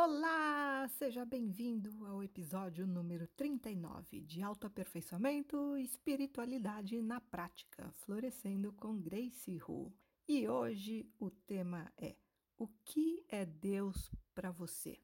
[0.00, 8.96] Olá, seja bem-vindo ao episódio número 39 de Autoaperfeiçoamento e Espiritualidade na Prática, florescendo com
[8.96, 9.92] Grace Hu.
[10.28, 12.14] E hoje o tema é:
[12.56, 15.00] O que é Deus para você?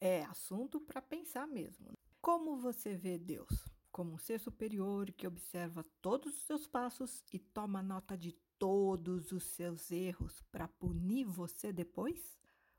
[0.00, 1.96] É assunto para pensar mesmo.
[2.20, 3.68] Como você vê Deus?
[3.92, 9.30] Como um ser superior que observa todos os seus passos e toma nota de todos
[9.30, 12.36] os seus erros para punir você depois?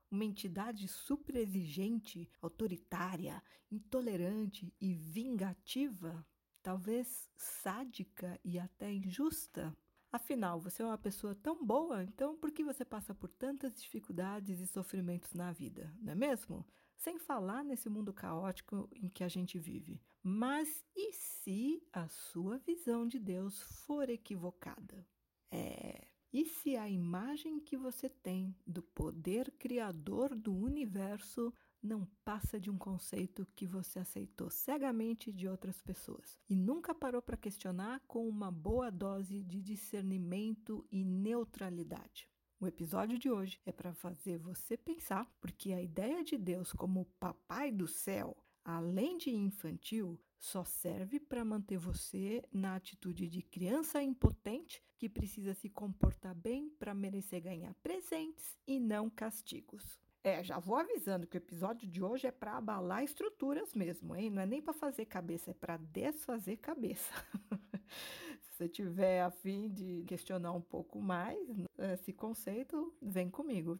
[0.09, 3.41] Uma entidade super exigente, autoritária,
[3.71, 6.25] intolerante e vingativa,
[6.61, 9.75] talvez sádica e até injusta.
[10.11, 14.59] Afinal, você é uma pessoa tão boa, então por que você passa por tantas dificuldades
[14.61, 16.65] e sofrimentos na vida, não é mesmo?
[16.95, 20.01] Sem falar nesse mundo caótico em que a gente vive.
[20.23, 25.05] Mas e se a sua visão de Deus for equivocada?
[25.51, 32.59] É, e se a imagem que você tem do poder criador do universo não passa
[32.59, 38.01] de um conceito que você aceitou cegamente de outras pessoas e nunca parou para questionar
[38.07, 42.27] com uma boa dose de discernimento e neutralidade?
[42.59, 47.05] O episódio de hoje é para fazer você pensar, porque a ideia de Deus como
[47.19, 54.01] Papai do céu, além de infantil, só serve para manter você na atitude de criança
[54.01, 59.99] impotente que precisa se comportar bem para merecer ganhar presentes e não castigos.
[60.23, 64.31] É, já vou avisando que o episódio de hoje é para abalar estruturas mesmo, hein?
[64.31, 67.13] Não é nem para fazer cabeça, é para desfazer cabeça.
[68.41, 71.47] Se você tiver a fim de questionar um pouco mais
[71.93, 73.79] esse conceito, vem comigo.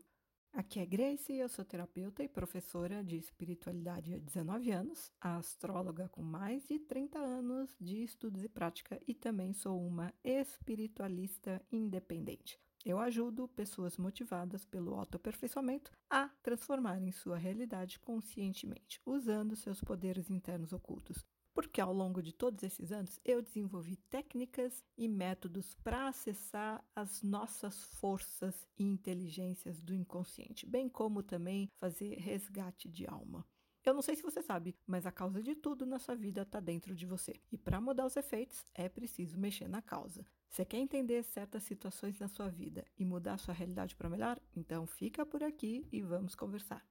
[0.55, 6.21] Aqui é Grace, eu sou terapeuta e professora de espiritualidade há 19 anos, astróloga com
[6.21, 12.57] mais de 30 anos de estudos e prática e também sou uma espiritualista independente.
[12.85, 20.71] Eu ajudo pessoas motivadas pelo autoaperfeiçoamento a transformarem sua realidade conscientemente, usando seus poderes internos
[20.71, 21.25] ocultos,
[21.55, 27.23] porque ao longo de todos esses anos eu desenvolvi técnicas e métodos para acessar as
[27.23, 33.47] nossas forças e inteligências do inconsciente, bem como também fazer resgate de alma.
[33.85, 36.59] Eu não sei se você sabe, mas a causa de tudo na sua vida está
[36.59, 37.39] dentro de você.
[37.51, 40.25] E para mudar os efeitos, é preciso mexer na causa.
[40.49, 44.39] Você quer entender certas situações na sua vida e mudar sua realidade para melhor?
[44.55, 46.83] Então fica por aqui e vamos conversar.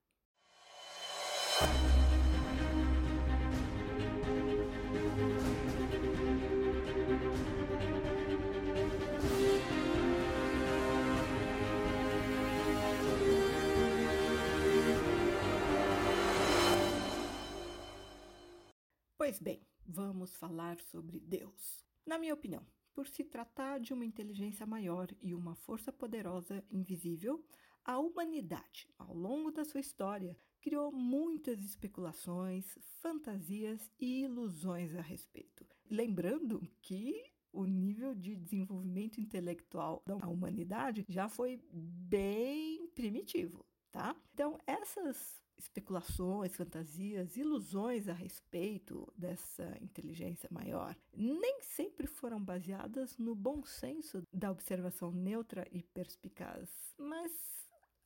[19.17, 21.85] Pois bem, vamos falar sobre Deus.
[22.05, 27.43] Na minha opinião, por se tratar de uma inteligência maior e uma força poderosa invisível,
[27.85, 32.65] a humanidade, ao longo da sua história, criou muitas especulações,
[33.03, 35.67] fantasias e ilusões a respeito.
[35.91, 44.17] Lembrando que o nível de desenvolvimento intelectual da humanidade já foi bem primitivo, tá?
[44.33, 53.35] Então, essas especulações, fantasias, ilusões a respeito dessa inteligência maior nem sempre foram baseadas no
[53.35, 57.54] bom senso da observação neutra e perspicaz, mas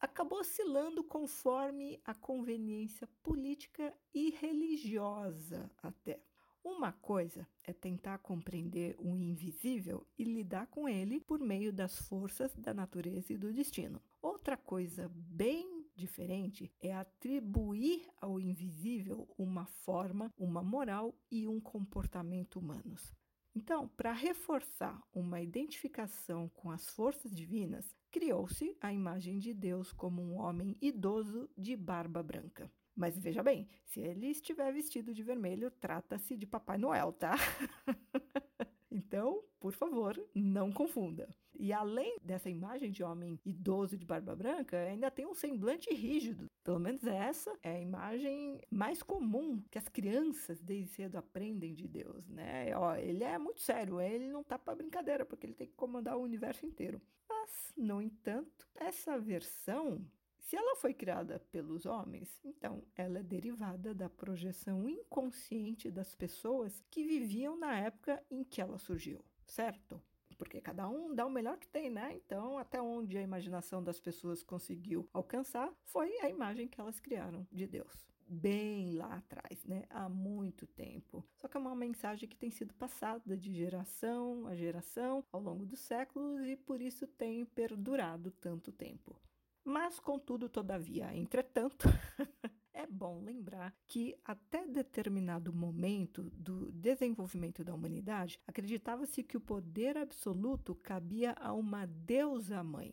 [0.01, 6.21] acabou oscilando conforme a conveniência política e religiosa até.
[6.65, 12.55] Uma coisa é tentar compreender o invisível e lidar com ele por meio das forças
[12.57, 14.03] da natureza e do destino.
[14.21, 22.59] Outra coisa bem diferente é atribuir ao invisível uma forma, uma moral e um comportamento
[22.59, 23.15] humanos.
[23.59, 30.23] Então, para reforçar uma identificação com as forças divinas, criou-se a imagem de Deus como
[30.23, 32.71] um homem idoso de barba branca.
[32.95, 37.35] Mas veja bem, se ele estiver vestido de vermelho, trata-se de Papai Noel, tá?
[38.89, 41.29] então, por favor, não confunda.
[41.59, 46.49] E além dessa imagem de homem idoso de barba branca, ainda tem um semblante rígido.
[46.63, 51.89] Pelo menos essa é a imagem mais comum que as crianças desde cedo aprendem de
[51.89, 52.77] Deus, né?
[52.77, 56.17] Ó, ele é muito sério, ele não tá para brincadeira, porque ele tem que comandar
[56.17, 57.03] o universo inteiro.
[57.29, 60.07] Mas, no entanto, essa versão
[60.49, 66.83] se ela foi criada pelos homens, então ela é derivada da projeção inconsciente das pessoas
[66.91, 70.01] que viviam na época em que ela surgiu, certo?
[70.39, 72.15] Porque cada um dá o melhor que tem, né?
[72.15, 77.47] Então, até onde a imaginação das pessoas conseguiu alcançar foi a imagem que elas criaram
[77.53, 79.85] de Deus bem lá atrás, né?
[79.89, 81.25] Há muito tempo.
[81.35, 85.65] Só que é uma mensagem que tem sido passada de geração a geração ao longo
[85.65, 89.17] dos séculos e por isso tem perdurado tanto tempo.
[89.65, 91.87] Mas, contudo, todavia, entretanto,
[92.87, 100.75] bom lembrar que até determinado momento do desenvolvimento da humanidade, acreditava-se que o poder absoluto
[100.75, 102.93] cabia a uma deusa mãe.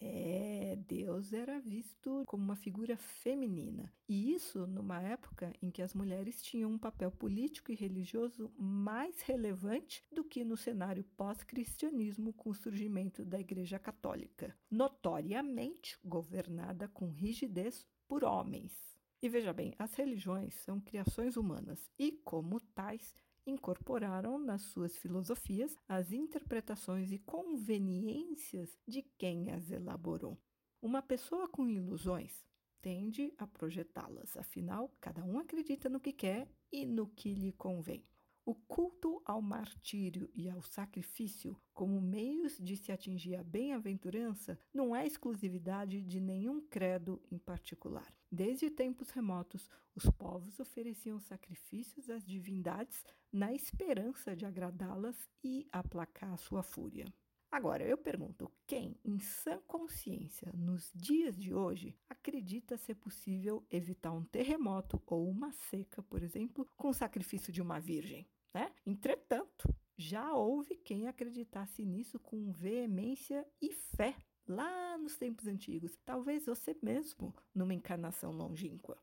[0.00, 3.90] É, Deus era visto como uma figura feminina.
[4.06, 9.22] E isso numa época em que as mulheres tinham um papel político e religioso mais
[9.22, 17.08] relevante do que no cenário pós-cristianismo com o surgimento da Igreja Católica, notoriamente governada com
[17.08, 18.93] rigidez por homens.
[19.24, 23.14] E veja bem, as religiões são criações humanas e, como tais,
[23.46, 30.38] incorporaram nas suas filosofias as interpretações e conveniências de quem as elaborou.
[30.82, 32.44] Uma pessoa com ilusões
[32.82, 38.04] tende a projetá-las, afinal, cada um acredita no que quer e no que lhe convém.
[38.44, 44.94] O culto ao martírio e ao sacrifício como meios de se atingir a bem-aventurança não
[44.94, 48.12] é exclusividade de nenhum credo em particular.
[48.34, 56.36] Desde tempos remotos, os povos ofereciam sacrifícios às divindades na esperança de agradá-las e aplacar
[56.36, 57.04] sua fúria.
[57.48, 64.10] Agora, eu pergunto: quem, em sã consciência, nos dias de hoje, acredita ser possível evitar
[64.10, 68.26] um terremoto ou uma seca, por exemplo, com o sacrifício de uma virgem?
[68.52, 68.72] Né?
[68.84, 74.16] Entretanto, já houve quem acreditasse nisso com veemência e fé
[74.48, 75.96] lá nos tempos antigos.
[76.04, 78.96] Talvez você mesmo, numa encarnação longínqua.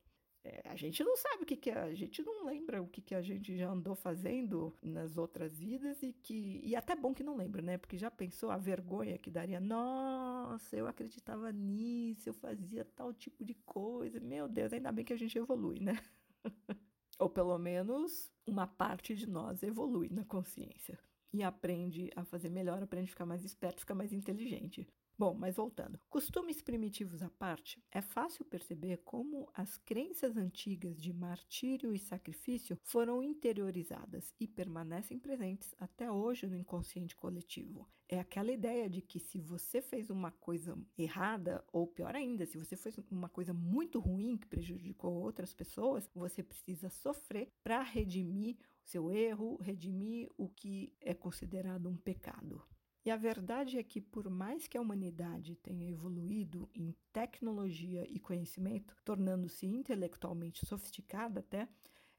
[0.43, 2.99] É, a gente não sabe o que, que é, a gente não lembra o que,
[2.99, 6.61] que a gente já andou fazendo nas outras vidas e que.
[6.63, 7.77] E até bom que não lembra, né?
[7.77, 9.59] Porque já pensou a vergonha que daria.
[9.59, 14.19] Nossa, eu acreditava nisso, eu fazia tal tipo de coisa.
[14.19, 16.01] Meu Deus, ainda bem que a gente evolui, né?
[17.19, 20.97] Ou pelo menos uma parte de nós evolui na consciência
[21.31, 24.87] e aprende a fazer melhor, aprende a ficar mais esperto, ficar mais inteligente.
[25.21, 25.99] Bom, mas voltando.
[26.09, 32.75] Costumes primitivos à parte, é fácil perceber como as crenças antigas de martírio e sacrifício
[32.81, 37.87] foram interiorizadas e permanecem presentes até hoje no inconsciente coletivo.
[38.09, 42.57] É aquela ideia de que se você fez uma coisa errada, ou pior ainda, se
[42.57, 48.57] você fez uma coisa muito ruim que prejudicou outras pessoas, você precisa sofrer para redimir
[48.83, 52.65] o seu erro, redimir o que é considerado um pecado.
[53.03, 58.19] E a verdade é que, por mais que a humanidade tenha evoluído em tecnologia e
[58.19, 61.67] conhecimento, tornando-se intelectualmente sofisticada até,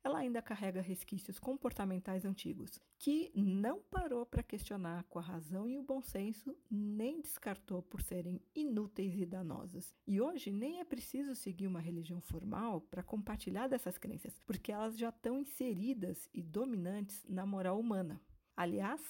[0.05, 5.79] ela ainda carrega resquícios comportamentais antigos, que não parou para questionar com a razão e
[5.79, 9.95] o bom senso, nem descartou por serem inúteis e danosas.
[10.05, 14.99] E hoje nem é preciso seguir uma religião formal para compartilhar dessas crenças, porque elas
[14.99, 18.21] já estão inseridas e dominantes na moral humana.
[18.57, 19.01] Aliás,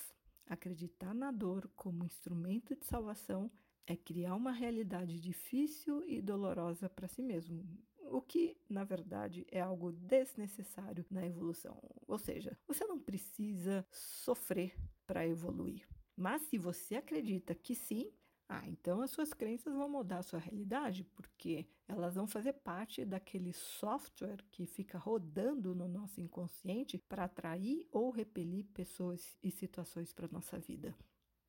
[0.52, 3.50] Acreditar na dor como instrumento de salvação
[3.86, 7.66] é criar uma realidade difícil e dolorosa para si mesmo,
[8.02, 11.80] o que, na verdade, é algo desnecessário na evolução.
[12.06, 14.76] Ou seja, você não precisa sofrer
[15.06, 15.88] para evoluir.
[16.14, 18.12] Mas se você acredita que sim,
[18.54, 23.02] ah, então as suas crenças vão mudar a sua realidade, porque elas vão fazer parte
[23.02, 30.12] daquele software que fica rodando no nosso inconsciente para atrair ou repelir pessoas e situações
[30.12, 30.94] para nossa vida.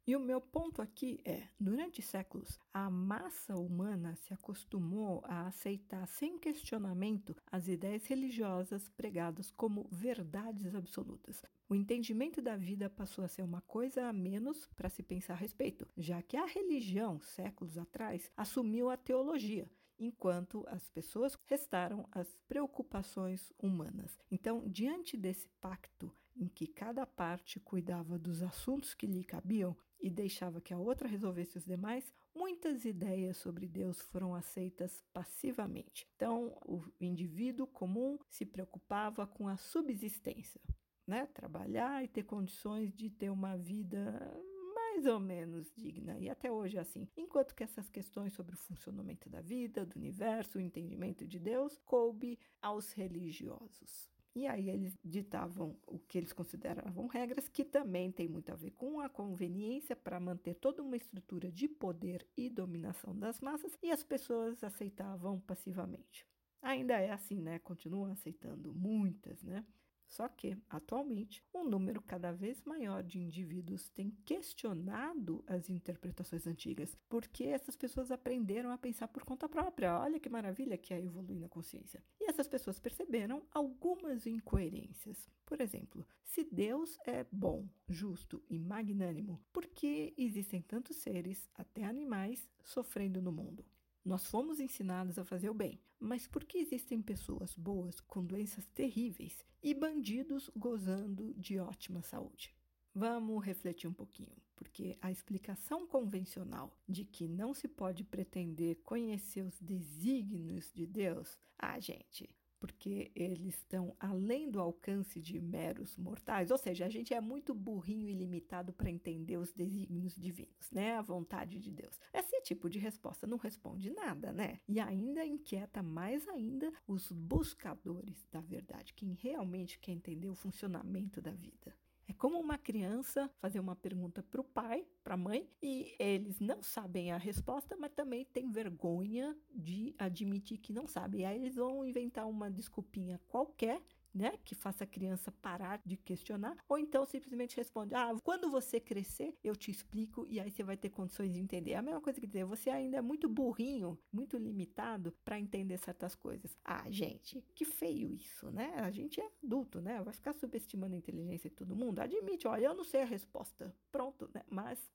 [0.06, 6.06] E o meu ponto aqui é: durante séculos, a massa humana se acostumou a aceitar
[6.08, 11.42] sem questionamento as ideias religiosas pregadas como verdades absolutas.
[11.70, 15.38] O entendimento da vida passou a ser uma coisa a menos para se pensar a
[15.38, 22.36] respeito, já que a religião, séculos atrás, assumiu a teologia enquanto as pessoas restaram as
[22.48, 24.20] preocupações humanas.
[24.30, 30.10] Então, diante desse pacto em que cada parte cuidava dos assuntos que lhe cabiam e
[30.10, 36.06] deixava que a outra resolvesse os demais, muitas ideias sobre Deus foram aceitas passivamente.
[36.18, 40.60] Então, o indivíduo comum se preocupava com a subsistência,
[41.08, 41.26] né?
[41.28, 44.38] Trabalhar e ter condições de ter uma vida
[44.76, 47.08] mais ou menos digna, e até hoje é assim.
[47.16, 51.80] Enquanto que essas questões sobre o funcionamento da vida, do universo, o entendimento de Deus,
[51.86, 54.13] coube aos religiosos.
[54.36, 58.72] E aí eles ditavam o que eles consideravam regras, que também tem muito a ver
[58.72, 63.92] com a conveniência para manter toda uma estrutura de poder e dominação das massas, e
[63.92, 66.26] as pessoas aceitavam passivamente.
[66.64, 67.60] Ainda é assim, né?
[67.60, 69.64] Continuam aceitando muitas, né?
[70.08, 76.96] Só que, atualmente, um número cada vez maior de indivíduos tem questionado as interpretações antigas,
[77.10, 80.00] porque essas pessoas aprenderam a pensar por conta própria.
[80.00, 82.04] Olha que maravilha que é evoluir na consciência.
[82.20, 85.30] E essas pessoas perceberam algumas incoerências.
[85.46, 91.84] Por exemplo, se Deus é bom, justo e magnânimo, por que existem tantos seres, até
[91.84, 93.66] animais, sofrendo no mundo?
[94.06, 98.66] Nós fomos ensinados a fazer o bem, mas por que existem pessoas boas com doenças
[98.68, 102.54] terríveis e bandidos gozando de ótima saúde?
[102.94, 109.42] Vamos refletir um pouquinho, porque a explicação convencional de que não se pode pretender conhecer
[109.42, 112.30] os desígnios de Deus, ah, gente,
[112.64, 117.54] porque eles estão além do alcance de meros mortais, ou seja, a gente é muito
[117.54, 120.96] burrinho e limitado para entender os desígnios divinos, né?
[120.96, 122.00] A vontade de Deus.
[122.14, 124.62] Esse tipo de resposta não responde nada, né?
[124.66, 131.22] E ainda inquieta mais ainda os buscadores da verdade, quem realmente quer entender o funcionamento
[131.22, 131.76] da vida.
[132.08, 136.40] É como uma criança fazer uma pergunta para o pai, para a mãe, e eles
[136.40, 141.22] não sabem a resposta, mas também têm vergonha de admitir que não sabem.
[141.22, 143.82] E aí eles vão inventar uma desculpinha qualquer
[144.14, 148.80] né, que faça a criança parar de questionar, ou então simplesmente responde: Ah, quando você
[148.80, 151.72] crescer, eu te explico e aí você vai ter condições de entender.
[151.72, 155.78] É a mesma coisa que dizer, você ainda é muito burrinho, muito limitado para entender
[155.78, 156.56] certas coisas.
[156.64, 158.74] Ah, gente, que feio isso, né?
[158.78, 160.02] A gente é adulto, né?
[160.02, 162.00] Vai ficar subestimando a inteligência de todo mundo.
[162.00, 163.76] Admite, olha, eu não sei a resposta.
[163.92, 164.44] Pronto, né?
[164.50, 164.92] Mas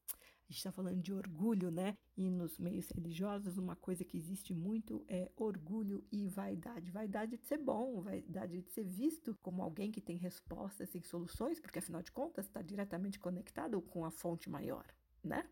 [0.49, 1.95] a gente está falando de orgulho, né?
[2.17, 6.91] E nos meios religiosos, uma coisa que existe muito é orgulho e vaidade.
[6.91, 11.61] Vaidade de ser bom, vaidade de ser visto como alguém que tem respostas e soluções,
[11.61, 14.87] porque afinal de contas está diretamente conectado com a fonte maior,
[15.23, 15.47] né?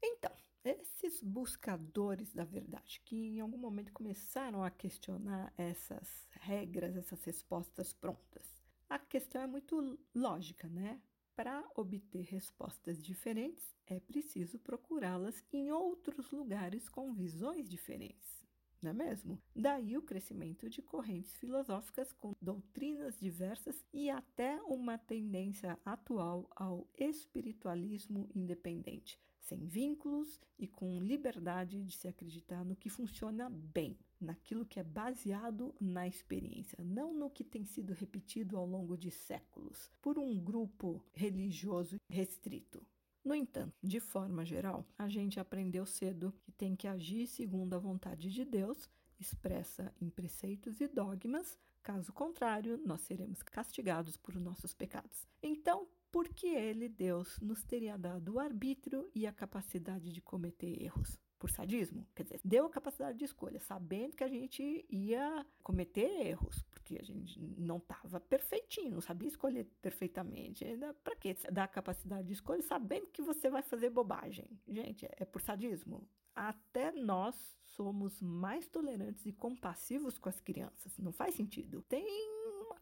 [0.00, 0.30] Então,
[0.62, 7.92] esses buscadores da verdade que em algum momento começaram a questionar essas regras, essas respostas
[7.92, 8.62] prontas.
[8.88, 11.00] A questão é muito lógica, né?
[11.36, 18.48] Para obter respostas diferentes, é preciso procurá-las em outros lugares com visões diferentes,
[18.80, 19.38] não é mesmo?
[19.54, 26.88] Daí o crescimento de correntes filosóficas com doutrinas diversas e até uma tendência atual ao
[26.96, 34.66] espiritualismo independente, sem vínculos e com liberdade de se acreditar no que funciona bem, naquilo
[34.66, 39.90] que é baseado na experiência, não no que tem sido repetido ao longo de séculos
[40.00, 42.84] por um grupo religioso restrito.
[43.24, 47.78] No entanto, de forma geral, a gente aprendeu cedo que tem que agir segundo a
[47.78, 54.74] vontade de Deus, expressa em preceitos e dogmas, caso contrário, nós seremos castigados por nossos
[54.74, 55.26] pecados.
[55.42, 61.18] Então, porque ele, Deus, nos teria dado o arbítrio e a capacidade de cometer erros.
[61.38, 66.08] Por sadismo, quer dizer, deu a capacidade de escolha, sabendo que a gente ia cometer
[66.26, 70.64] erros, porque a gente não estava perfeitinho, não sabia escolher perfeitamente.
[71.04, 74.48] Para que dar a capacidade de escolha sabendo que você vai fazer bobagem?
[74.66, 76.08] Gente, é por sadismo.
[76.34, 80.98] Até nós somos mais tolerantes e compassivos com as crianças.
[80.98, 81.82] Não faz sentido.
[81.82, 82.06] Tem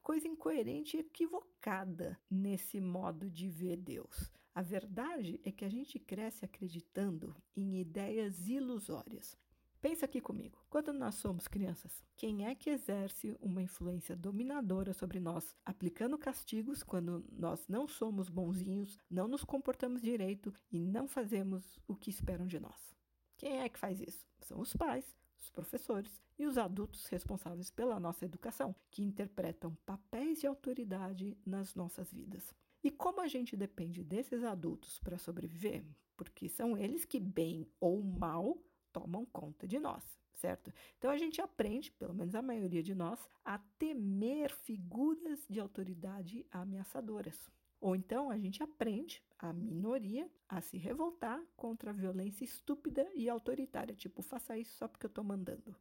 [0.03, 4.31] coisa incoerente e equivocada nesse modo de ver Deus.
[4.55, 9.37] A verdade é que a gente cresce acreditando em ideias ilusórias.
[9.83, 10.65] Pensa aqui comigo.
[10.71, 16.85] Quando nós somos crianças, quem é que exerce uma influência dominadora sobre nós, aplicando castigos
[16.85, 22.47] quando nós não somos bonzinhos, não nos comportamos direito e não fazemos o que esperam
[22.47, 22.95] de nós?
[23.37, 24.25] Quem é que faz isso?
[24.39, 30.41] São os pais, os professores e os adultos responsáveis pela nossa educação, que interpretam papéis
[30.41, 32.55] de autoridade nas nossas vidas.
[32.85, 35.83] E como a gente depende desses adultos para sobreviver,
[36.19, 38.59] porque são eles que, bem ou mal,
[38.93, 40.71] tomam conta de nós, certo?
[40.99, 46.47] Então a gente aprende, pelo menos a maioria de nós, a temer figuras de autoridade
[46.50, 47.50] ameaçadoras.
[47.81, 53.31] Ou então a gente aprende, a minoria, a se revoltar contra a violência estúpida e
[53.31, 55.75] autoritária, tipo, faça isso só porque eu estou mandando.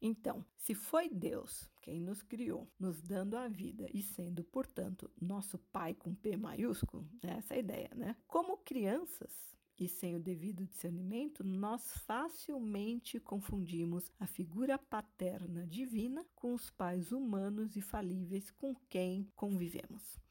[0.00, 5.58] Então, se foi Deus quem nos criou, nos dando a vida e sendo, portanto, nosso
[5.58, 8.16] Pai com P maiúsculo, é essa a ideia, né?
[8.26, 16.54] Como crianças e sem o devido discernimento, nós facilmente confundimos a figura paterna divina com
[16.54, 20.23] os pais humanos e falíveis com quem convivemos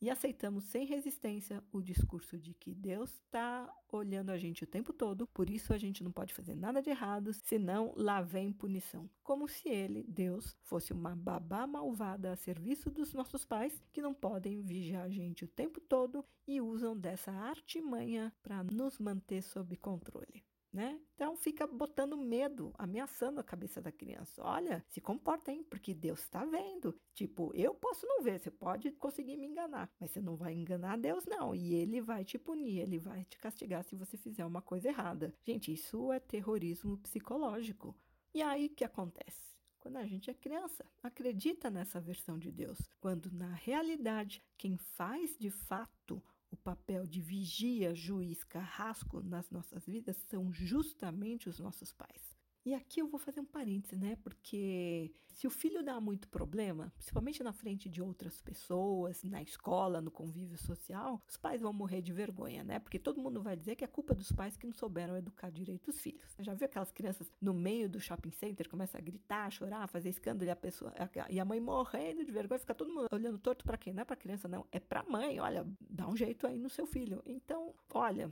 [0.00, 4.92] e aceitamos sem resistência o discurso de que Deus está olhando a gente o tempo
[4.92, 9.10] todo, por isso a gente não pode fazer nada de errado, senão lá vem punição.
[9.22, 14.14] Como se ele, Deus, fosse uma babá malvada a serviço dos nossos pais que não
[14.14, 19.76] podem vigiar a gente o tempo todo e usam dessa artimanha para nos manter sob
[19.76, 20.42] controle
[20.72, 21.00] né?
[21.14, 24.42] Então fica botando medo, ameaçando a cabeça da criança.
[24.42, 25.64] Olha, se comporta, hein?
[25.68, 26.98] Porque Deus está vendo.
[27.12, 30.96] Tipo, eu posso não ver, você pode conseguir me enganar, mas você não vai enganar
[30.96, 31.54] Deus, não.
[31.54, 35.34] E ele vai te punir, ele vai te castigar se você fizer uma coisa errada.
[35.44, 37.96] Gente, isso é terrorismo psicológico.
[38.32, 39.50] E aí o que acontece?
[39.80, 45.36] Quando a gente é criança, acredita nessa versão de Deus, quando na realidade quem faz
[45.38, 51.92] de fato o papel de vigia, juiz, carrasco nas nossas vidas são justamente os nossos
[51.92, 52.39] pais.
[52.64, 54.16] E aqui eu vou fazer um parêntese, né?
[54.22, 60.00] Porque se o filho dá muito problema, principalmente na frente de outras pessoas, na escola,
[60.00, 62.78] no convívio social, os pais vão morrer de vergonha, né?
[62.78, 65.88] Porque todo mundo vai dizer que é culpa dos pais que não souberam educar direito
[65.88, 66.36] os filhos.
[66.38, 70.48] Já viu aquelas crianças no meio do shopping center, começa a gritar, chorar, fazer escândalo
[70.48, 70.92] e a pessoa
[71.30, 73.94] e a mãe morrendo de vergonha, fica todo mundo olhando torto para quem?
[73.94, 75.40] Não é para criança, não, é para mãe.
[75.40, 77.22] Olha, dá um jeito aí no seu filho.
[77.24, 78.30] Então, olha,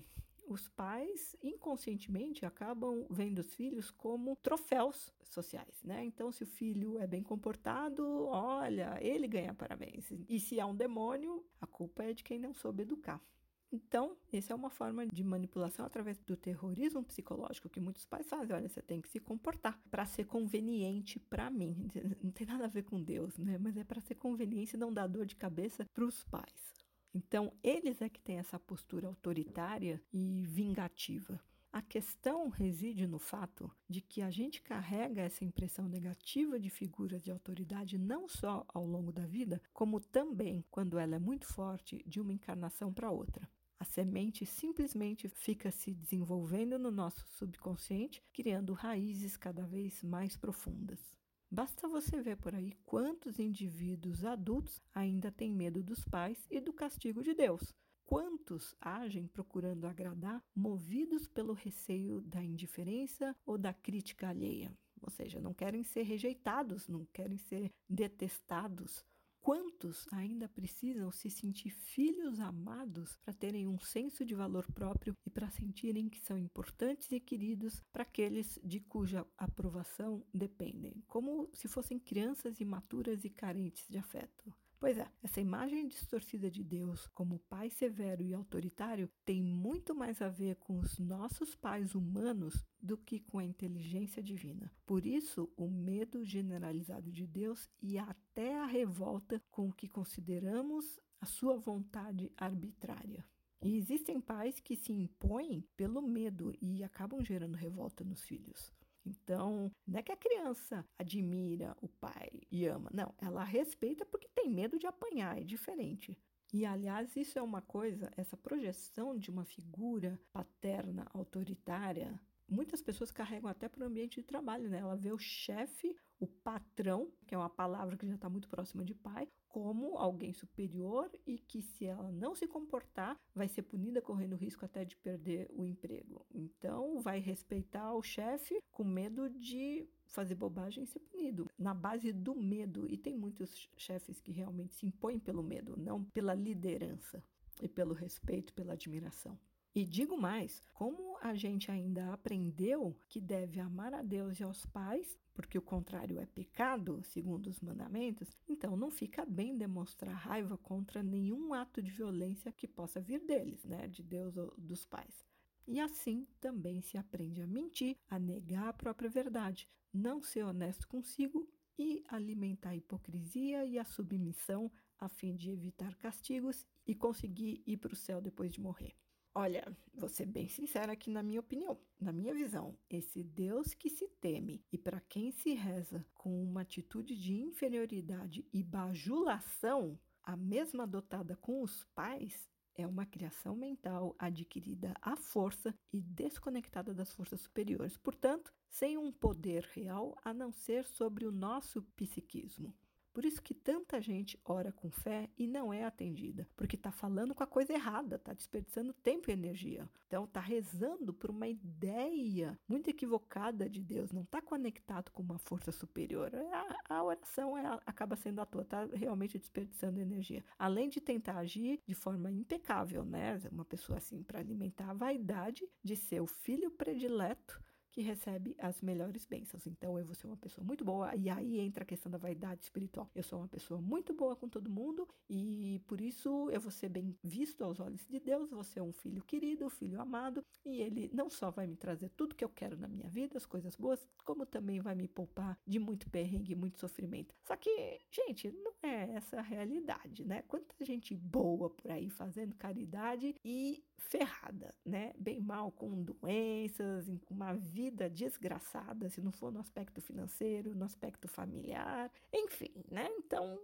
[0.48, 6.04] os pais inconscientemente acabam vendo os filhos como troféus sociais, né?
[6.04, 10.10] Então, se o filho é bem comportado, olha, ele ganha parabéns.
[10.28, 13.22] E se há um demônio, a culpa é de quem não soube educar.
[13.70, 18.56] Então, essa é uma forma de manipulação através do terrorismo psicológico que muitos pais fazem.
[18.56, 21.90] Olha, você tem que se comportar para ser conveniente para mim.
[22.22, 23.58] Não tem nada a ver com Deus, né?
[23.58, 26.87] Mas é para ser conveniente e não dar dor de cabeça para os pais.
[27.18, 31.42] Então, eles é que têm essa postura autoritária e vingativa.
[31.72, 37.20] A questão reside no fato de que a gente carrega essa impressão negativa de figuras
[37.24, 42.00] de autoridade não só ao longo da vida, como também, quando ela é muito forte,
[42.06, 43.50] de uma encarnação para outra.
[43.80, 51.17] A semente simplesmente fica se desenvolvendo no nosso subconsciente, criando raízes cada vez mais profundas.
[51.50, 56.74] Basta você ver por aí quantos indivíduos adultos ainda têm medo dos pais e do
[56.74, 57.74] castigo de Deus.
[58.04, 64.76] Quantos agem procurando agradar, movidos pelo receio da indiferença ou da crítica alheia?
[65.00, 69.04] Ou seja, não querem ser rejeitados, não querem ser detestados,
[69.48, 75.30] Quantos ainda precisam se sentir filhos amados para terem um senso de valor próprio e
[75.30, 81.66] para sentirem que são importantes e queridos para aqueles de cuja aprovação dependem, como se
[81.66, 84.52] fossem crianças imaturas e carentes de afeto?
[84.80, 90.22] Pois é, essa imagem distorcida de Deus como pai severo e autoritário tem muito mais
[90.22, 94.72] a ver com os nossos pais humanos do que com a inteligência divina.
[94.86, 101.00] Por isso, o medo generalizado de Deus e até a revolta com o que consideramos
[101.20, 103.26] a sua vontade arbitrária.
[103.60, 108.72] E existem pais que se impõem pelo medo e acabam gerando revolta nos filhos.
[109.04, 112.90] Então, não é que a criança admira o pai e ama.
[112.92, 116.16] Não, ela respeita porque tem medo de apanhar, é diferente.
[116.52, 123.10] E, aliás, isso é uma coisa, essa projeção de uma figura paterna autoritária, muitas pessoas
[123.10, 124.78] carregam até para o ambiente de trabalho, né?
[124.78, 128.84] Ela vê o chefe, o patrão, que é uma palavra que já está muito próxima
[128.84, 134.00] de pai, como alguém superior e que, se ela não se comportar, vai ser punida
[134.00, 136.24] correndo risco até de perder o emprego.
[136.32, 142.12] Então, vai respeitar o chefe com medo de fazer bobagem e ser punido, na base
[142.12, 142.86] do medo.
[142.90, 147.22] E tem muitos chefes que realmente se impõem pelo medo, não pela liderança
[147.60, 149.38] e pelo respeito, pela admiração.
[149.74, 154.64] E digo mais, como a gente ainda aprendeu que deve amar a Deus e aos
[154.66, 160.56] pais, porque o contrário é pecado, segundo os mandamentos, então não fica bem demonstrar raiva
[160.58, 165.24] contra nenhum ato de violência que possa vir deles, né, de Deus ou dos pais.
[165.66, 170.88] E assim também se aprende a mentir, a negar a própria verdade, não ser honesto
[170.88, 177.62] consigo e alimentar a hipocrisia e a submissão a fim de evitar castigos e conseguir
[177.66, 178.94] ir para o céu depois de morrer.
[179.34, 183.88] Olha, vou ser bem sincera aqui na minha opinião, na minha visão, esse Deus que
[183.88, 190.36] se teme e para quem se reza com uma atitude de inferioridade e bajulação, a
[190.36, 197.12] mesma adotada com os pais, é uma criação mental adquirida à força e desconectada das
[197.12, 202.74] forças superiores, portanto, sem um poder real a não ser sobre o nosso psiquismo.
[203.18, 207.34] Por isso que tanta gente ora com fé e não é atendida, porque está falando
[207.34, 209.90] com a coisa errada, está desperdiçando tempo e energia.
[210.06, 215.36] Então está rezando por uma ideia muito equivocada de Deus, não está conectado com uma
[215.36, 216.30] força superior.
[216.32, 220.44] A, a oração é, acaba sendo à toa, está realmente desperdiçando energia.
[220.56, 223.36] Além de tentar agir de forma impecável, né?
[223.50, 227.60] Uma pessoa assim para alimentar a vaidade de ser o filho predileto
[227.98, 229.66] que recebe as melhores bênçãos.
[229.66, 232.62] Então eu vou ser uma pessoa muito boa, e aí entra a questão da vaidade
[232.62, 233.10] espiritual.
[233.12, 236.90] Eu sou uma pessoa muito boa com todo mundo e por isso eu vou ser
[236.90, 241.10] bem visto aos olhos de Deus, vou ser um filho querido, filho amado, e ele
[241.12, 244.06] não só vai me trazer tudo que eu quero na minha vida, as coisas boas,
[244.24, 247.34] como também vai me poupar de muito perrengue, muito sofrimento.
[247.48, 250.42] Só que, gente, não é essa a realidade, né?
[250.42, 255.12] Quanta gente boa por aí fazendo caridade e ferrada, né?
[255.18, 260.84] Bem mal com doenças, com uma vida desgraçada, se não for no aspecto financeiro, no
[260.84, 263.08] aspecto familiar, enfim, né?
[263.18, 263.58] Então,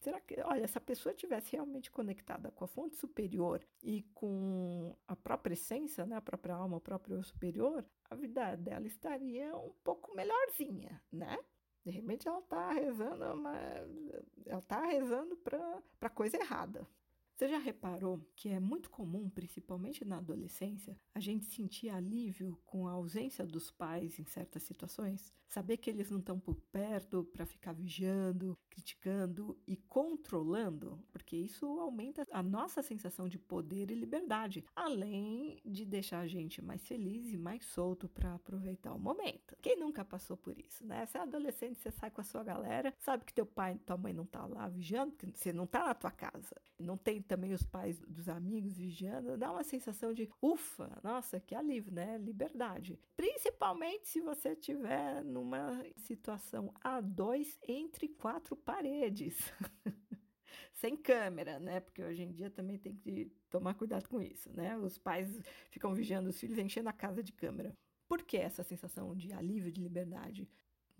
[0.00, 4.96] Será que, olha, se a pessoa tivesse realmente conectada com a fonte superior e com
[5.06, 9.54] a própria essência, né, a própria alma, o próprio eu superior, a vida dela estaria
[9.54, 11.38] um pouco melhorzinha, né?
[11.84, 13.88] De repente ela está rezando, mas
[14.46, 16.86] ela está rezando para coisa errada.
[17.40, 22.86] Você já reparou que é muito comum, principalmente na adolescência, a gente sentir alívio com
[22.86, 25.32] a ausência dos pais em certas situações?
[25.48, 31.66] Saber que eles não estão por perto para ficar vigiando, criticando e controlando, porque isso
[31.80, 37.32] aumenta a nossa sensação de poder e liberdade, além de deixar a gente mais feliz
[37.32, 39.56] e mais solto para aproveitar o momento.
[39.62, 41.06] Quem nunca passou por isso, né?
[41.06, 43.96] Você é adolescente, você sai com a sua galera, sabe que teu pai e tua
[43.96, 46.54] mãe não tá lá vigiando, porque você não tá na tua casa.
[46.78, 51.54] Não tem também os pais dos amigos vigiando, dá uma sensação de ufa, nossa, que
[51.54, 52.18] alívio, né?
[52.18, 52.98] Liberdade.
[53.16, 59.38] Principalmente se você estiver numa situação a dois entre quatro paredes.
[60.74, 61.78] sem câmera, né?
[61.78, 64.76] Porque hoje em dia também tem que tomar cuidado com isso, né?
[64.76, 65.40] Os pais
[65.70, 67.72] ficam vigiando os filhos enchendo a casa de câmera.
[68.08, 70.48] Por que essa sensação de alívio, de liberdade?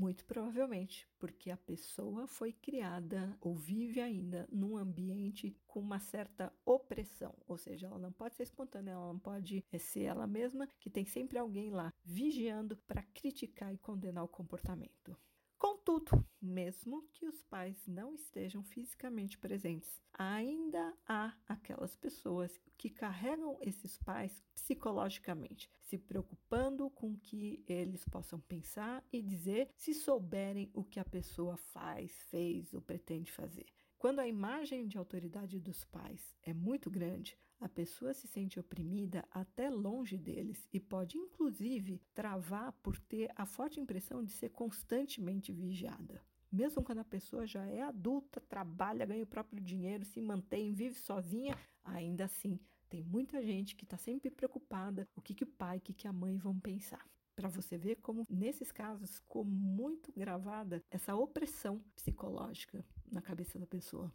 [0.00, 6.50] Muito provavelmente porque a pessoa foi criada ou vive ainda num ambiente com uma certa
[6.64, 10.66] opressão, ou seja, ela não pode ser espontânea, ela não pode eh, ser ela mesma,
[10.78, 15.14] que tem sempre alguém lá vigiando para criticar e condenar o comportamento.
[15.60, 23.58] Contudo, mesmo que os pais não estejam fisicamente presentes, ainda há aquelas pessoas que carregam
[23.60, 30.70] esses pais psicologicamente, se preocupando com o que eles possam pensar e dizer se souberem
[30.72, 33.66] o que a pessoa faz, fez ou pretende fazer.
[33.98, 39.24] Quando a imagem de autoridade dos pais é muito grande, a pessoa se sente oprimida
[39.30, 45.52] até longe deles e pode, inclusive, travar por ter a forte impressão de ser constantemente
[45.52, 46.22] vigiada.
[46.50, 50.98] Mesmo quando a pessoa já é adulta, trabalha, ganha o próprio dinheiro, se mantém, vive
[50.98, 55.78] sozinha, ainda assim tem muita gente que está sempre preocupada o que, que o pai,
[55.78, 57.06] o que, que a mãe vão pensar.
[57.36, 63.66] Para você ver como, nesses casos, ficou muito gravada essa opressão psicológica na cabeça da
[63.66, 64.12] pessoa.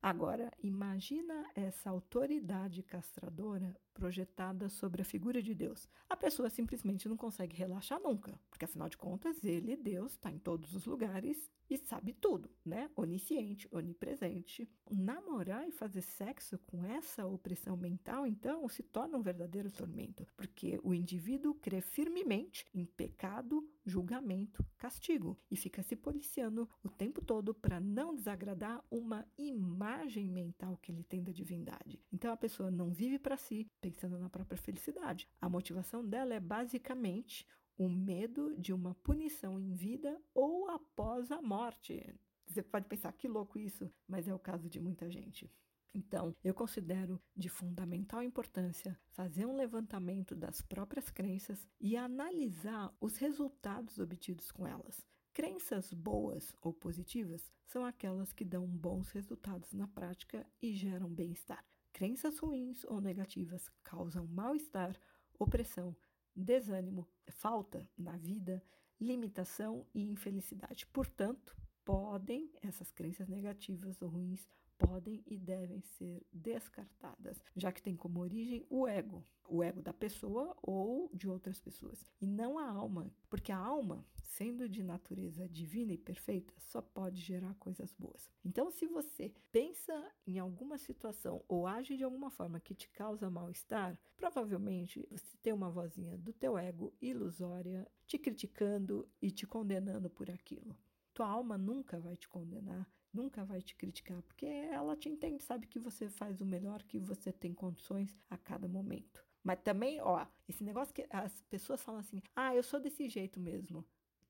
[0.00, 5.88] Agora, imagina essa autoridade castradora projetada sobre a figura de Deus.
[6.08, 10.38] A pessoa simplesmente não consegue relaxar nunca, porque afinal de contas, ele, Deus, está em
[10.38, 12.88] todos os lugares e sabe tudo, né?
[12.96, 14.70] Onisciente, onipresente.
[14.90, 20.80] Namorar e fazer sexo com essa opressão mental, então, se torna um verdadeiro tormento, porque
[20.82, 27.52] o indivíduo crê firmemente em pecado, julgamento, castigo e fica se policiando o tempo todo
[27.52, 32.00] para não desagradar uma imagem mental que ele tem da divindade.
[32.12, 35.28] Então a pessoa não vive para si, pensando na própria felicidade.
[35.40, 37.46] A motivação dela é basicamente
[37.76, 42.14] o medo de uma punição em vida ou após a morte.
[42.46, 45.50] Você pode pensar que louco isso, mas é o caso de muita gente.
[45.94, 53.16] Então, eu considero de fundamental importância fazer um levantamento das próprias crenças e analisar os
[53.16, 55.06] resultados obtidos com elas.
[55.32, 61.64] Crenças boas ou positivas são aquelas que dão bons resultados na prática e geram bem-estar.
[61.92, 64.96] Crenças ruins ou negativas causam mal-estar,
[65.38, 65.96] opressão,
[66.34, 68.62] desânimo, falta na vida,
[69.00, 70.86] limitação e infelicidade.
[70.86, 74.46] Portanto, podem, essas crenças negativas ou ruins,
[74.78, 79.92] podem e devem ser descartadas, já que tem como origem o ego, o ego da
[79.92, 85.48] pessoa ou de outras pessoas, e não a alma, porque a alma, sendo de natureza
[85.48, 88.30] divina e perfeita, só pode gerar coisas boas.
[88.44, 93.30] Então, se você pensa em alguma situação ou age de alguma forma que te causa
[93.30, 100.08] mal-estar, provavelmente você tem uma vozinha do teu ego ilusória te criticando e te condenando
[100.08, 100.76] por aquilo.
[101.14, 102.88] Tua alma nunca vai te condenar,
[103.18, 106.98] nunca vai te criticar, porque ela te entende, sabe que você faz o melhor que
[107.00, 109.26] você tem condições a cada momento.
[109.42, 113.40] Mas também, ó, esse negócio que as pessoas falam assim: ah, eu sou desse jeito
[113.40, 113.84] mesmo.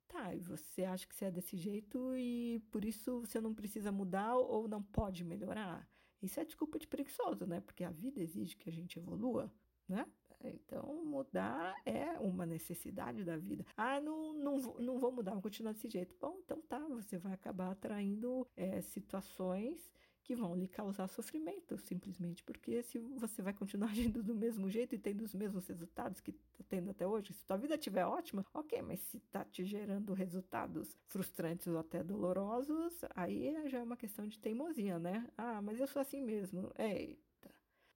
[0.07, 3.93] Tá, e você acha que você é desse jeito e por isso você não precisa
[3.93, 5.87] mudar ou não pode melhorar?
[6.23, 7.61] Isso é desculpa de preguiçoso, né?
[7.61, 9.53] Porque a vida exige que a gente evolua,
[9.87, 10.07] né?
[10.45, 13.65] Então, mudar é uma necessidade da vida.
[13.77, 16.15] Ah, não, não, não vou mudar, vou continuar desse jeito.
[16.21, 19.91] Bom, então tá, você vai acabar atraindo é, situações
[20.29, 24.95] que vão lhe causar sofrimento, simplesmente porque se você vai continuar agindo do mesmo jeito
[24.95, 28.45] e tendo os mesmos resultados que está tendo até hoje, se sua vida estiver ótima,
[28.53, 33.97] ok, mas se está te gerando resultados frustrantes ou até dolorosos, aí já é uma
[33.97, 35.27] questão de teimosia, né?
[35.37, 36.71] Ah, mas eu sou assim mesmo.
[36.79, 37.28] Eita.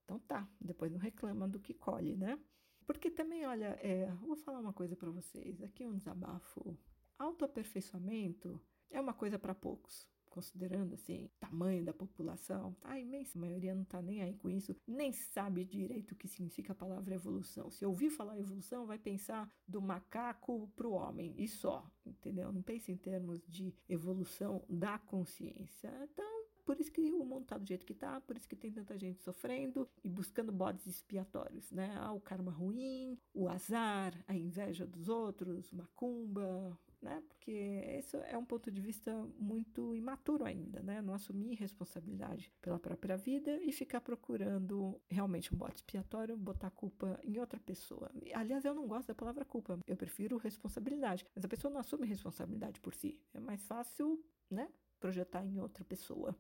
[0.05, 2.39] Então tá, depois não reclama do que colhe, né?
[2.87, 6.77] Porque também, olha, é, vou falar uma coisa para vocês, aqui é um desabafo.
[7.19, 8.61] Autoaperfeiçoamento
[8.91, 14.01] é uma coisa para poucos considerando assim, tamanho da população, a imensa maioria não está
[14.01, 17.71] nem aí com isso, nem sabe direito o que significa a palavra evolução.
[17.71, 22.51] Se ouvir falar evolução, vai pensar do macaco para o homem e só, entendeu?
[22.51, 25.93] Não pensa em termos de evolução da consciência.
[26.11, 26.32] Então,
[26.65, 28.97] por isso que o mundo está do jeito que está, por isso que tem tanta
[28.99, 31.95] gente sofrendo e buscando bodes expiatórios, né?
[31.99, 37.23] Ah, o karma ruim, o azar, a inveja dos outros, macumba, né?
[37.29, 37.53] Porque
[37.99, 41.03] isso é um ponto de vista muito imaturo ainda, né?
[41.03, 47.19] Não assumir responsabilidade pela própria vida e ficar procurando realmente um bote expiatório, botar culpa
[47.25, 48.11] em outra pessoa.
[48.33, 51.27] Aliás, eu não gosto da palavra culpa, eu prefiro responsabilidade.
[51.35, 53.19] Mas a pessoa não assume responsabilidade por si.
[53.35, 54.69] É mais fácil, né?
[55.01, 56.37] Projetar em outra pessoa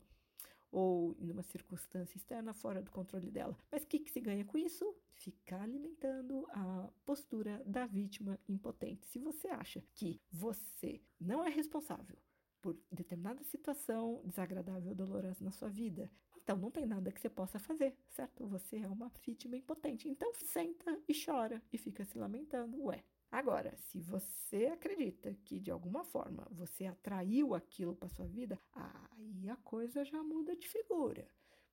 [0.72, 3.56] ou em uma circunstância externa fora do controle dela.
[3.70, 4.96] Mas o que, que se ganha com isso?
[5.12, 9.06] Ficar alimentando a postura da vítima impotente.
[9.06, 12.16] Se você acha que você não é responsável
[12.62, 16.10] por determinada situação desagradável ou dolorosa na sua vida,
[16.42, 18.46] então não tem nada que você possa fazer, certo?
[18.48, 20.08] Você é uma vítima impotente.
[20.08, 22.82] Então senta e chora e fica se lamentando.
[22.84, 28.60] Ué, Agora, se você acredita que de alguma forma você atraiu aquilo para sua vida,
[29.50, 31.28] a coisa já muda de figura,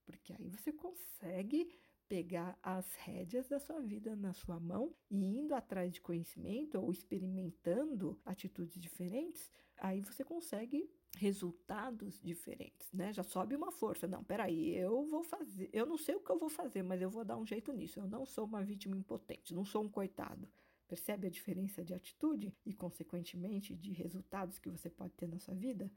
[0.06, 1.70] porque aí você consegue
[2.08, 6.92] pegar as rédeas da sua vida na sua mão e indo atrás de conhecimento ou
[6.92, 13.14] experimentando atitudes diferentes, aí você consegue resultados diferentes, né?
[13.14, 14.08] Já sobe uma força.
[14.08, 17.10] Não, peraí, eu vou fazer, eu não sei o que eu vou fazer, mas eu
[17.10, 18.00] vou dar um jeito nisso.
[18.00, 20.48] Eu não sou uma vítima impotente, não sou um coitado.
[20.88, 25.54] Percebe a diferença de atitude e, consequentemente, de resultados que você pode ter na sua
[25.54, 25.92] vida?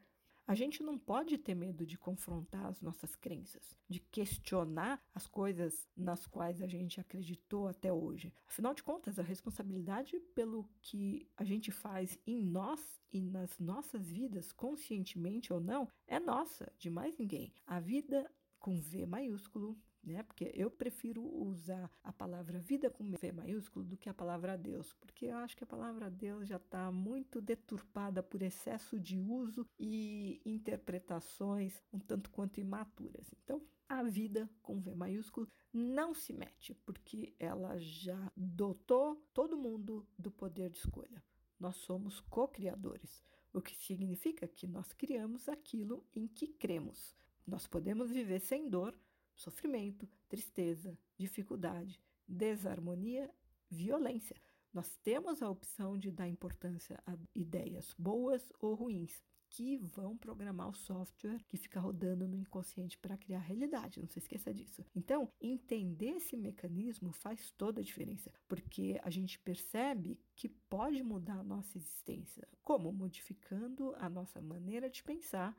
[0.46, 5.88] A gente não pode ter medo de confrontar as nossas crenças, de questionar as coisas
[5.96, 8.35] nas quais a gente acreditou até hoje.
[8.46, 14.11] Afinal de contas, a responsabilidade pelo que a gente faz em nós e nas nossas
[14.11, 17.52] vidas, conscientemente ou não, é nossa, de mais ninguém.
[17.66, 20.23] A vida com V maiúsculo né?
[20.23, 24.93] Porque eu prefiro usar a palavra vida com V maiúsculo do que a palavra Deus,
[24.95, 29.67] porque eu acho que a palavra Deus já está muito deturpada por excesso de uso
[29.79, 33.33] e interpretações um tanto quanto imaturas.
[33.43, 40.07] Então, a vida com V maiúsculo não se mete, porque ela já dotou todo mundo
[40.19, 41.23] do poder de escolha.
[41.59, 47.15] Nós somos co-criadores, o que significa que nós criamos aquilo em que cremos.
[47.47, 48.95] Nós podemos viver sem dor,
[49.35, 53.31] sofrimento, tristeza, dificuldade, desarmonia,
[53.71, 54.37] violência.
[54.73, 60.71] Nós temos a opção de dar importância a ideias boas ou ruins, que vão programar
[60.71, 64.01] o software que fica rodando no inconsciente para criar a realidade.
[64.01, 64.83] Não se esqueça disso.
[64.97, 71.40] Então, entender esse mecanismo faz toda a diferença, porque a gente percebe que pode mudar
[71.40, 72.49] a nossa existência.
[72.62, 72.90] Como?
[72.90, 75.55] Modificando a nossa maneira de pensar,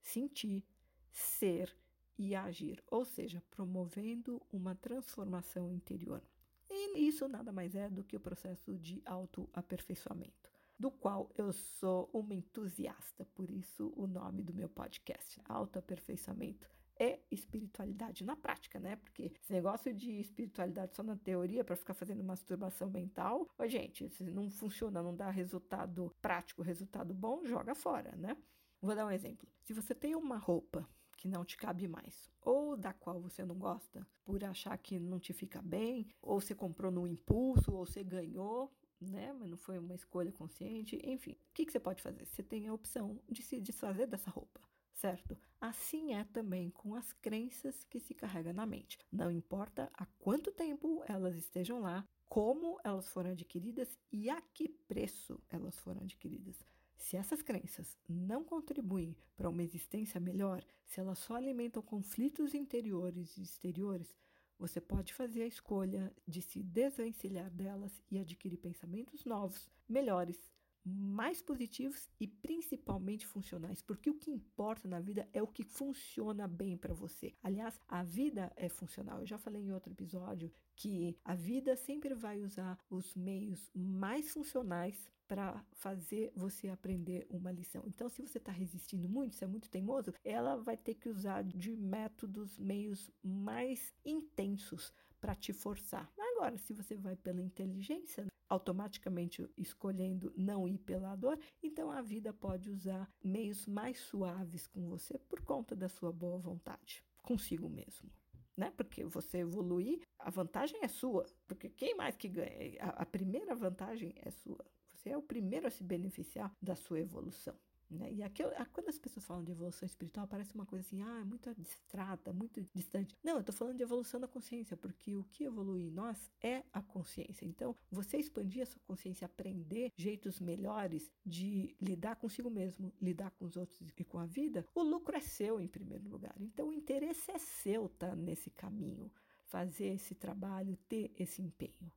[0.00, 0.64] sentir,
[1.10, 1.76] ser
[2.18, 6.22] e agir, ou seja, promovendo uma transformação interior.
[6.70, 12.08] E isso nada mais é do que o processo de autoaperfeiçoamento, do qual eu sou
[12.12, 16.66] uma entusiasta, por isso o nome do meu podcast, Autoaperfeiçoamento
[16.98, 18.96] e espiritualidade na prática, né?
[18.96, 24.08] Porque esse negócio de espiritualidade só na teoria para ficar fazendo masturbação mental, ó, gente,
[24.10, 28.36] se não funciona, não dá resultado prático, resultado bom, joga fora, né?
[28.80, 29.48] Vou dar um exemplo.
[29.62, 30.88] Se você tem uma roupa
[31.22, 35.20] que não te cabe mais, ou da qual você não gosta por achar que não
[35.20, 39.32] te fica bem, ou você comprou no impulso, ou você ganhou, né?
[39.32, 41.00] Mas não foi uma escolha consciente.
[41.04, 42.26] Enfim, o que, que você pode fazer?
[42.26, 44.60] Você tem a opção de se desfazer dessa roupa.
[44.94, 45.38] Certo?
[45.60, 48.98] Assim é também com as crenças que se carregam na mente.
[49.10, 54.68] Não importa há quanto tempo elas estejam lá, como elas foram adquiridas e a que
[54.68, 56.66] preço elas foram adquiridas.
[56.96, 63.36] Se essas crenças não contribuem para uma existência melhor, se elas só alimentam conflitos interiores
[63.36, 64.14] e exteriores,
[64.58, 70.52] você pode fazer a escolha de se desvencilhar delas e adquirir pensamentos novos, melhores,
[70.84, 76.48] mais positivos e principalmente funcionais, porque o que importa na vida é o que funciona
[76.48, 77.34] bem para você.
[77.42, 79.20] Aliás, a vida é funcional.
[79.20, 84.32] Eu já falei em outro episódio que a vida sempre vai usar os meios mais
[84.32, 87.82] funcionais para fazer você aprender uma lição.
[87.86, 91.42] Então, se você está resistindo muito, se é muito teimoso, ela vai ter que usar
[91.42, 96.12] de métodos, meios mais intensos para te forçar.
[96.18, 102.30] Agora, se você vai pela inteligência, automaticamente escolhendo não ir pela dor, então a vida
[102.34, 108.10] pode usar meios mais suaves com você por conta da sua boa vontade, consigo mesmo.
[108.54, 108.70] Né?
[108.76, 111.24] Porque você evoluir, a vantagem é sua.
[111.48, 112.76] Porque quem mais que ganha?
[112.80, 114.62] A, a primeira vantagem é sua.
[115.02, 117.56] Você é o primeiro a se beneficiar da sua evolução.
[117.90, 118.12] Né?
[118.12, 121.24] E aqui, quando as pessoas falam de evolução espiritual, parece uma coisa assim, ah, é
[121.24, 123.16] muito abstrata, muito distante.
[123.22, 126.62] Não, eu estou falando de evolução da consciência, porque o que evolui em nós é
[126.72, 127.44] a consciência.
[127.44, 133.44] Então, você expandir a sua consciência, aprender jeitos melhores de lidar consigo mesmo, lidar com
[133.44, 136.34] os outros e com a vida, o lucro é seu em primeiro lugar.
[136.38, 139.10] Então, o interesse é seu estar tá nesse caminho,
[139.46, 141.90] fazer esse trabalho, ter esse empenho.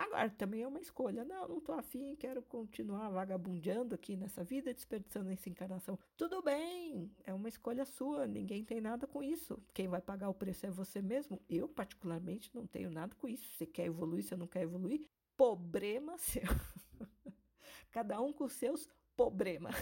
[0.00, 1.26] Agora, também é uma escolha.
[1.26, 5.98] Não, não estou afim, quero continuar vagabundeando aqui nessa vida, desperdiçando essa encarnação.
[6.16, 9.62] Tudo bem, é uma escolha sua, ninguém tem nada com isso.
[9.74, 11.38] Quem vai pagar o preço é você mesmo.
[11.50, 13.52] Eu, particularmente, não tenho nada com isso.
[13.52, 16.44] Você quer evoluir, você não quer evoluir, problema seu.
[17.92, 19.74] Cada um com seus problemas.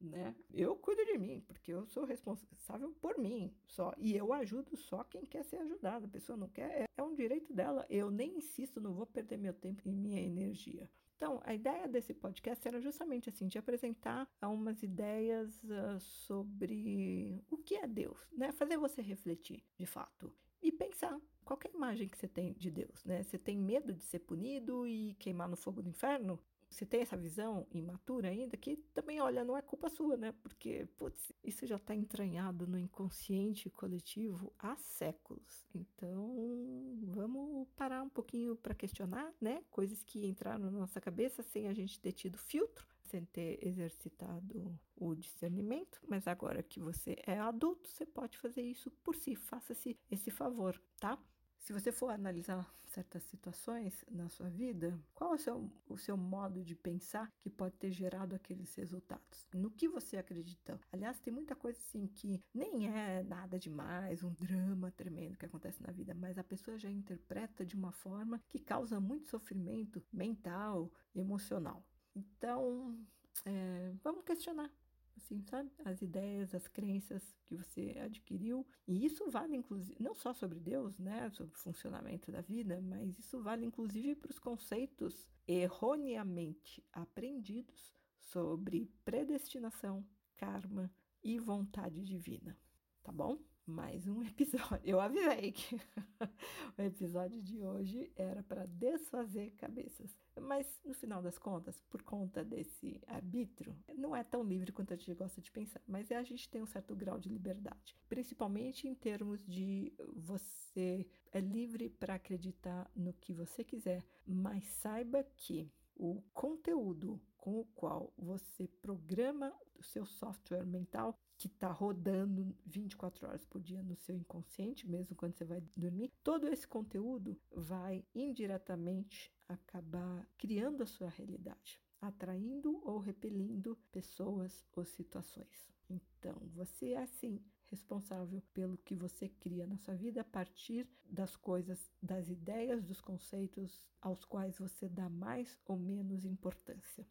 [0.00, 0.34] Né?
[0.52, 3.94] Eu cuido de mim, porque eu sou responsável por mim só.
[3.98, 6.06] E eu ajudo só quem quer ser ajudado.
[6.06, 7.86] A pessoa não quer, é, um direito dela.
[7.88, 10.88] Eu nem insisto, não vou perder meu tempo e minha energia.
[11.16, 17.56] Então, a ideia desse podcast era justamente assim, de apresentar algumas ideias uh, sobre o
[17.56, 18.52] que é Deus, né?
[18.52, 20.30] Fazer você refletir, de fato,
[20.62, 23.22] e pensar qual é a imagem que você tem de Deus, né?
[23.22, 26.38] Você tem medo de ser punido e queimar no fogo do inferno?
[26.76, 30.32] Você tem essa visão imatura ainda, que também, olha, não é culpa sua, né?
[30.42, 35.66] Porque, putz, isso já está entranhado no inconsciente coletivo há séculos.
[35.74, 39.64] Então, vamos parar um pouquinho para questionar, né?
[39.70, 44.78] Coisas que entraram na nossa cabeça sem a gente ter tido filtro, sem ter exercitado
[44.94, 45.98] o discernimento.
[46.06, 49.34] Mas agora que você é adulto, você pode fazer isso por si.
[49.34, 51.18] Faça-se esse favor, tá?
[51.58, 56.16] Se você for analisar certas situações na sua vida, qual é o seu, o seu
[56.16, 59.48] modo de pensar que pode ter gerado aqueles resultados?
[59.52, 60.80] No que você acredita?
[60.92, 65.82] Aliás, tem muita coisa assim que nem é nada demais, um drama tremendo que acontece
[65.82, 70.90] na vida, mas a pessoa já interpreta de uma forma que causa muito sofrimento mental,
[71.14, 71.84] emocional.
[72.14, 72.98] Então,
[73.44, 74.70] é, vamos questionar
[75.16, 75.70] assim, sabe?
[75.84, 78.66] As ideias, as crenças que você adquiriu.
[78.86, 81.30] E isso vale, inclusive, não só sobre Deus, né?
[81.30, 88.90] Sobre o funcionamento da vida, mas isso vale, inclusive, para os conceitos erroneamente aprendidos sobre
[89.04, 90.04] predestinação,
[90.36, 92.56] karma e vontade divina.
[93.02, 93.38] Tá bom?
[93.66, 94.80] Mais um episódio.
[94.84, 95.74] Eu avisei que
[96.78, 100.16] o episódio de hoje era para desfazer cabeças.
[100.40, 104.96] Mas no final das contas, por conta desse arbítrio, não é tão livre quanto a
[104.96, 108.94] gente gosta de pensar, mas a gente tem um certo grau de liberdade, principalmente em
[108.94, 116.22] termos de você é livre para acreditar no que você quiser, mas saiba que o
[116.32, 123.44] conteúdo com o qual você programa o seu software mental que está rodando 24 horas
[123.44, 129.32] por dia no seu inconsciente, mesmo quando você vai dormir, todo esse conteúdo vai indiretamente
[129.48, 135.70] acabar criando a sua realidade, atraindo ou repelindo pessoas ou situações.
[135.88, 141.36] Então, você é assim responsável pelo que você cria na sua vida a partir das
[141.36, 147.06] coisas, das ideias, dos conceitos aos quais você dá mais ou menos importância.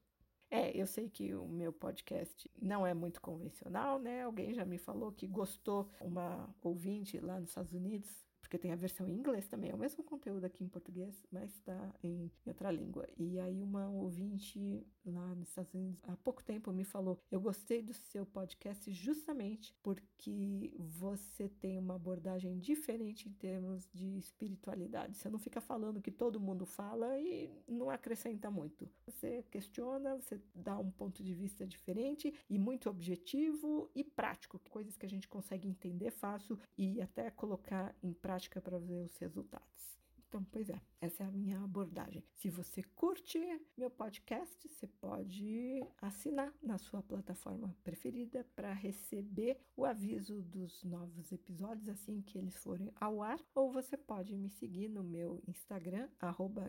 [0.49, 4.23] É, eu sei que o meu podcast não é muito convencional, né?
[4.23, 8.75] Alguém já me falou que gostou, uma ouvinte lá nos Estados Unidos porque tem a
[8.75, 12.69] versão em inglês também, é o mesmo conteúdo aqui em português, mas está em outra
[12.71, 13.08] língua.
[13.17, 17.81] E aí uma ouvinte lá nos Estados Unidos há pouco tempo me falou: "Eu gostei
[17.81, 25.17] do seu podcast justamente porque você tem uma abordagem diferente em termos de espiritualidade.
[25.17, 28.88] Você não fica falando que todo mundo fala e não acrescenta muito.
[29.08, 34.95] Você questiona, você dá um ponto de vista diferente e muito objetivo e prático, coisas
[34.97, 39.17] que a gente consegue entender fácil e até colocar em prática prática para ver os
[39.17, 39.95] resultados.
[40.27, 42.23] Então, pois é, essa é a minha abordagem.
[42.34, 43.39] Se você curte
[43.77, 51.31] meu podcast, você pode assinar na sua plataforma preferida para receber o aviso dos novos
[51.31, 56.10] episódios assim que eles forem ao ar, ou você pode me seguir no meu Instagram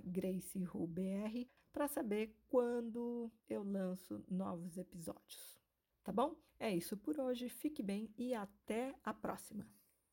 [0.05, 5.61] @gracerubr para saber quando eu lanço novos episódios.
[6.05, 6.37] Tá bom?
[6.59, 7.49] É isso por hoje.
[7.49, 9.76] Fique bem e até a próxima.